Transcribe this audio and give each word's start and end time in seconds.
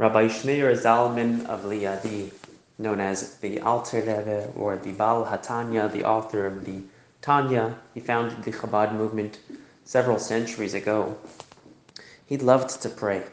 Rabbi 0.00 0.28
Shneir 0.28 0.74
Zalman 0.80 1.44
of 1.44 1.64
Liadi, 1.64 2.32
known 2.78 3.00
as 3.00 3.34
the 3.34 3.60
Alter 3.60 3.98
Rebbe 3.98 4.50
or 4.56 4.78
the 4.78 4.92
Baal 4.92 5.26
HaTanya, 5.26 5.92
the 5.92 6.04
author 6.04 6.46
of 6.46 6.64
the 6.64 6.80
Tanya, 7.20 7.76
he 7.92 8.00
founded 8.00 8.42
the 8.42 8.50
Chabad 8.50 8.94
movement 8.94 9.40
several 9.84 10.18
centuries 10.18 10.72
ago. 10.72 11.18
He 12.24 12.38
loved 12.38 12.80
to 12.80 12.88
pray. 12.88 13.24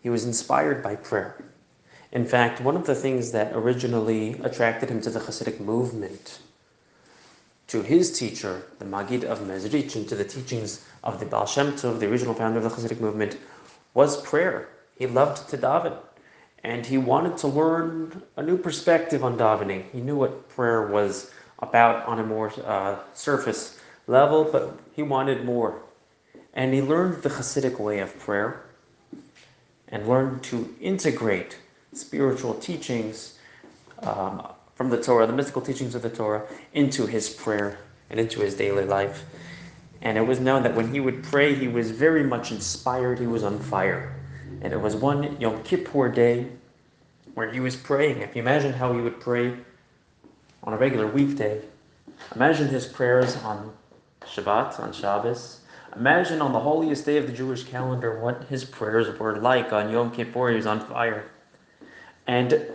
He 0.00 0.08
was 0.08 0.24
inspired 0.24 0.80
by 0.80 0.94
prayer. 0.94 1.42
In 2.12 2.24
fact, 2.24 2.60
one 2.60 2.76
of 2.76 2.86
the 2.86 2.94
things 2.94 3.32
that 3.32 3.52
originally 3.52 4.40
attracted 4.44 4.88
him 4.88 5.00
to 5.00 5.10
the 5.10 5.18
Hasidic 5.18 5.58
movement, 5.58 6.38
to 7.66 7.82
his 7.82 8.16
teacher, 8.16 8.62
the 8.78 8.84
Magid 8.84 9.24
of 9.24 9.40
Mezrich, 9.40 9.96
and 9.96 10.08
to 10.08 10.14
the 10.14 10.24
teachings 10.24 10.86
of 11.02 11.18
the 11.18 11.26
Baal 11.26 11.46
Shem 11.46 11.72
Tov, 11.72 11.98
the 11.98 12.06
original 12.06 12.34
founder 12.34 12.58
of 12.58 12.62
the 12.62 12.70
Hasidic 12.70 13.00
movement, 13.00 13.36
was 13.92 14.22
prayer. 14.22 14.68
He 14.98 15.06
loved 15.06 15.48
to 15.50 15.56
daven, 15.56 15.96
and 16.64 16.84
he 16.84 16.98
wanted 16.98 17.38
to 17.38 17.48
learn 17.48 18.22
a 18.36 18.42
new 18.42 18.58
perspective 18.58 19.22
on 19.22 19.38
davening. 19.38 19.84
He 19.92 20.00
knew 20.00 20.16
what 20.16 20.48
prayer 20.48 20.88
was 20.88 21.30
about 21.60 22.04
on 22.06 22.18
a 22.18 22.24
more 22.24 22.52
uh, 22.66 22.96
surface 23.14 23.80
level, 24.08 24.44
but 24.44 24.76
he 24.94 25.02
wanted 25.02 25.44
more. 25.44 25.80
And 26.54 26.74
he 26.74 26.82
learned 26.82 27.22
the 27.22 27.28
Hasidic 27.28 27.78
way 27.78 28.00
of 28.00 28.18
prayer 28.18 28.64
and 29.88 30.08
learned 30.08 30.42
to 30.44 30.74
integrate 30.80 31.56
spiritual 31.92 32.54
teachings 32.54 33.38
um, 34.02 34.46
from 34.74 34.90
the 34.90 35.00
Torah, 35.00 35.26
the 35.26 35.32
mystical 35.32 35.62
teachings 35.62 35.94
of 35.94 36.02
the 36.02 36.10
Torah, 36.10 36.42
into 36.74 37.06
his 37.06 37.30
prayer 37.30 37.78
and 38.10 38.18
into 38.18 38.40
his 38.40 38.54
daily 38.54 38.84
life. 38.84 39.24
And 40.02 40.16
it 40.18 40.26
was 40.26 40.40
known 40.40 40.62
that 40.64 40.74
when 40.74 40.92
he 40.92 41.00
would 41.00 41.22
pray, 41.24 41.54
he 41.54 41.68
was 41.68 41.90
very 41.90 42.22
much 42.22 42.50
inspired, 42.50 43.18
he 43.18 43.26
was 43.26 43.42
on 43.42 43.58
fire. 43.58 44.14
And 44.60 44.72
it 44.72 44.80
was 44.80 44.96
one 44.96 45.40
Yom 45.40 45.62
Kippur 45.62 46.08
day 46.08 46.48
where 47.34 47.50
he 47.50 47.60
was 47.60 47.76
praying. 47.76 48.22
If 48.22 48.34
you 48.34 48.42
imagine 48.42 48.72
how 48.72 48.92
he 48.92 49.00
would 49.00 49.20
pray 49.20 49.54
on 50.62 50.72
a 50.72 50.76
regular 50.76 51.06
weekday, 51.06 51.60
imagine 52.34 52.68
his 52.68 52.86
prayers 52.86 53.36
on 53.36 53.72
Shabbat, 54.22 54.80
on 54.80 54.92
Shabbos. 54.92 55.60
Imagine 55.96 56.42
on 56.42 56.52
the 56.52 56.60
holiest 56.60 57.06
day 57.06 57.16
of 57.16 57.26
the 57.26 57.32
Jewish 57.32 57.64
calendar 57.64 58.20
what 58.20 58.44
his 58.44 58.64
prayers 58.64 59.18
were 59.18 59.38
like 59.38 59.72
on 59.72 59.90
Yom 59.90 60.10
Kippur. 60.10 60.50
He 60.50 60.56
was 60.56 60.66
on 60.66 60.80
fire. 60.86 61.30
And 62.26 62.66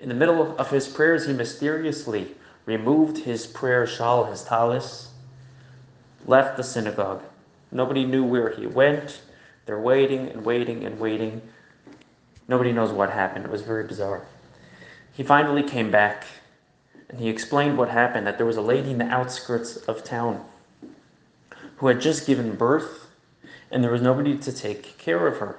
in 0.00 0.08
the 0.08 0.14
middle 0.14 0.56
of 0.58 0.70
his 0.70 0.88
prayers, 0.88 1.26
he 1.26 1.32
mysteriously 1.32 2.34
removed 2.66 3.18
his 3.18 3.46
prayer 3.46 3.86
shawl, 3.86 4.24
his 4.24 4.42
talis, 4.42 5.10
left 6.26 6.56
the 6.56 6.64
synagogue. 6.64 7.22
Nobody 7.70 8.04
knew 8.04 8.24
where 8.24 8.50
he 8.50 8.66
went. 8.66 9.20
They're 9.66 9.80
waiting 9.80 10.28
and 10.28 10.44
waiting 10.44 10.84
and 10.84 10.98
waiting. 10.98 11.42
Nobody 12.48 12.72
knows 12.72 12.90
what 12.90 13.10
happened. 13.10 13.44
It 13.44 13.50
was 13.50 13.62
very 13.62 13.84
bizarre. 13.84 14.26
He 15.12 15.22
finally 15.22 15.62
came 15.62 15.90
back 15.90 16.24
and 17.08 17.20
he 17.20 17.28
explained 17.28 17.76
what 17.76 17.88
happened 17.88 18.26
that 18.26 18.38
there 18.38 18.46
was 18.46 18.56
a 18.56 18.62
lady 18.62 18.90
in 18.90 18.98
the 18.98 19.06
outskirts 19.06 19.76
of 19.76 20.02
town 20.02 20.44
who 21.76 21.86
had 21.86 22.00
just 22.00 22.26
given 22.26 22.56
birth 22.56 23.06
and 23.70 23.82
there 23.82 23.90
was 23.90 24.02
nobody 24.02 24.36
to 24.36 24.52
take 24.52 24.98
care 24.98 25.26
of 25.26 25.38
her. 25.38 25.58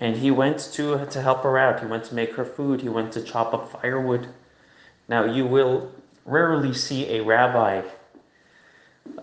And 0.00 0.16
he 0.16 0.30
went 0.30 0.58
to, 0.72 1.06
to 1.06 1.22
help 1.22 1.42
her 1.42 1.58
out. 1.58 1.80
He 1.80 1.86
went 1.86 2.04
to 2.04 2.14
make 2.14 2.34
her 2.34 2.44
food. 2.44 2.80
He 2.80 2.88
went 2.88 3.12
to 3.12 3.22
chop 3.22 3.52
up 3.52 3.70
firewood. 3.70 4.28
Now, 5.08 5.24
you 5.24 5.46
will 5.46 5.92
rarely 6.24 6.72
see 6.72 7.16
a 7.16 7.22
rabbi 7.22 7.82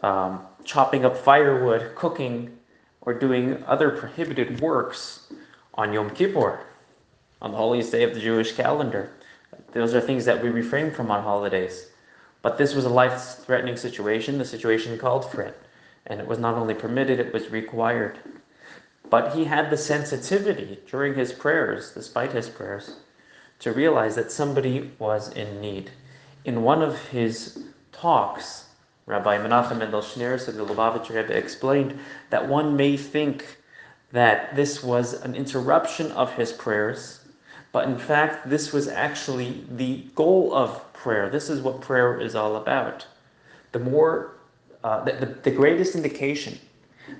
um, 0.03 0.41
chopping 0.63 1.03
up 1.03 1.17
firewood, 1.17 1.95
cooking, 1.95 2.57
or 3.07 3.13
doing 3.13 3.63
other 3.63 3.89
prohibited 3.89 4.59
works 4.59 5.31
on 5.75 5.93
Yom 5.93 6.09
Kippur, 6.09 6.59
on 7.41 7.51
the 7.51 7.57
holiest 7.57 7.93
day 7.93 8.03
of 8.03 8.13
the 8.13 8.19
Jewish 8.19 8.51
calendar. 8.51 9.13
Those 9.71 9.95
are 9.95 10.01
things 10.01 10.25
that 10.25 10.43
we 10.43 10.49
refrain 10.49 10.91
from 10.91 11.09
on 11.09 11.23
holidays. 11.23 11.87
But 12.41 12.57
this 12.57 12.75
was 12.75 12.83
a 12.83 12.89
life 12.89 13.37
threatening 13.45 13.77
situation. 13.77 14.37
The 14.37 14.43
situation 14.43 14.97
called 14.97 15.31
for 15.31 15.41
it. 15.41 15.57
And 16.07 16.19
it 16.19 16.27
was 16.27 16.37
not 16.37 16.55
only 16.55 16.73
permitted, 16.73 17.21
it 17.21 17.31
was 17.31 17.49
required. 17.49 18.19
But 19.09 19.33
he 19.33 19.45
had 19.45 19.69
the 19.69 19.77
sensitivity 19.77 20.79
during 20.91 21.15
his 21.15 21.31
prayers, 21.31 21.93
despite 21.93 22.33
his 22.33 22.49
prayers, 22.49 22.97
to 23.59 23.71
realize 23.71 24.15
that 24.15 24.33
somebody 24.33 24.91
was 24.99 25.31
in 25.31 25.61
need. 25.61 25.91
In 26.43 26.61
one 26.61 26.81
of 26.81 26.99
his 27.07 27.67
talks, 27.93 28.65
Rabbi 29.07 29.37
Menachem 29.37 29.77
Mendel 29.77 30.01
Schneerson, 30.01 30.57
the 30.57 30.65
Lubavitcher 30.65 31.15
Rebbe, 31.15 31.35
explained 31.35 31.97
that 32.29 32.45
one 32.45 32.75
may 32.75 32.97
think 32.97 33.57
that 34.11 34.53
this 34.53 34.83
was 34.83 35.13
an 35.13 35.33
interruption 35.33 36.11
of 36.11 36.33
his 36.33 36.51
prayers, 36.51 37.21
but 37.71 37.87
in 37.87 37.97
fact, 37.97 38.49
this 38.49 38.73
was 38.73 38.89
actually 38.89 39.63
the 39.71 40.03
goal 40.13 40.53
of 40.53 40.91
prayer. 40.91 41.29
This 41.29 41.49
is 41.49 41.61
what 41.61 41.79
prayer 41.79 42.19
is 42.19 42.35
all 42.35 42.57
about. 42.57 43.07
The 43.71 43.79
more, 43.79 44.35
uh, 44.83 45.05
the, 45.05 45.13
the, 45.13 45.25
the 45.25 45.51
greatest 45.51 45.95
indication 45.95 46.59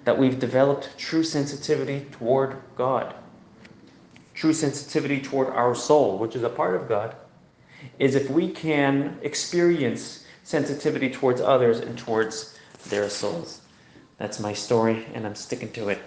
that 0.04 0.18
we've 0.18 0.40
developed 0.40 0.90
true 0.98 1.24
sensitivity 1.24 2.06
toward 2.12 2.58
God, 2.76 3.16
true 4.34 4.54
sensitivity 4.54 5.22
toward 5.22 5.48
our 5.50 5.74
soul, 5.74 6.18
which 6.18 6.36
is 6.36 6.44
a 6.44 6.50
part 6.50 6.76
of 6.76 6.90
God, 6.90 7.16
is 7.98 8.16
if 8.16 8.30
we 8.30 8.52
can 8.52 9.18
experience 9.22 10.26
sensitivity 10.48 11.10
towards 11.10 11.42
others 11.42 11.82
and 11.82 11.98
towards 11.98 12.58
their 12.88 13.10
souls. 13.10 13.60
That's 14.18 14.40
my 14.40 14.54
story, 14.54 15.06
and 15.14 15.28
I'm 15.28 15.36
sticking 15.36 15.74
to 15.74 15.90
it. 15.90 16.00